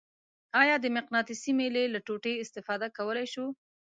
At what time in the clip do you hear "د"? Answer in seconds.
0.81-0.85